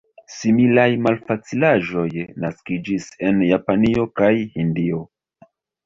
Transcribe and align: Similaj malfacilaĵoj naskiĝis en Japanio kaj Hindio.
Similaj 0.35 0.85
malfacilaĵoj 1.07 2.07
naskiĝis 2.47 3.09
en 3.31 3.47
Japanio 3.53 4.11
kaj 4.23 4.35
Hindio. 4.59 5.09